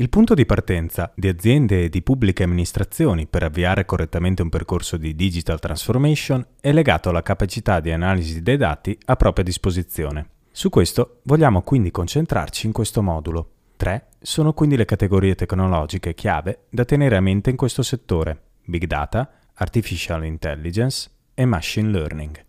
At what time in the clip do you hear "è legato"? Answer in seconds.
6.58-7.10